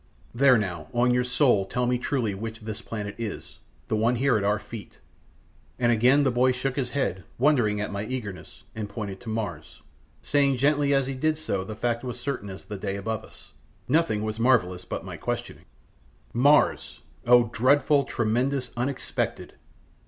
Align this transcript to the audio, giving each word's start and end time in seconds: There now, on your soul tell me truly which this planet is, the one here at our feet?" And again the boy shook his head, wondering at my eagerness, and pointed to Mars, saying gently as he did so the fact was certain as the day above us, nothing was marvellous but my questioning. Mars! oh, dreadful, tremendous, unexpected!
There 0.33 0.57
now, 0.57 0.87
on 0.93 1.13
your 1.13 1.23
soul 1.23 1.63
tell 1.67 1.85
me 1.85 1.99
truly 1.99 2.33
which 2.33 2.61
this 2.61 2.81
planet 2.81 3.13
is, 3.19 3.59
the 3.87 3.95
one 3.95 4.15
here 4.15 4.35
at 4.35 4.43
our 4.43 4.57
feet?" 4.57 4.97
And 5.77 5.91
again 5.91 6.23
the 6.23 6.31
boy 6.31 6.53
shook 6.53 6.75
his 6.75 6.89
head, 6.97 7.23
wondering 7.37 7.79
at 7.79 7.91
my 7.91 8.05
eagerness, 8.07 8.63
and 8.73 8.89
pointed 8.89 9.19
to 9.19 9.29
Mars, 9.29 9.83
saying 10.23 10.57
gently 10.57 10.91
as 10.91 11.05
he 11.05 11.13
did 11.13 11.37
so 11.37 11.63
the 11.63 11.75
fact 11.75 12.03
was 12.03 12.19
certain 12.19 12.49
as 12.49 12.65
the 12.65 12.77
day 12.77 12.95
above 12.95 13.23
us, 13.23 13.53
nothing 13.87 14.23
was 14.23 14.39
marvellous 14.39 14.85
but 14.85 15.05
my 15.05 15.17
questioning. 15.17 15.65
Mars! 16.33 17.01
oh, 17.27 17.51
dreadful, 17.53 18.03
tremendous, 18.03 18.71
unexpected! 18.75 19.53